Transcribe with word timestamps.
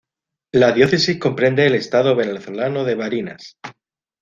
La 0.51 0.71
diócesis 0.71 1.19
comprende 1.19 1.67
el 1.67 1.75
estado 1.75 2.15
venezolano 2.15 2.85
de 2.85 2.95
Barinas. 2.95 3.57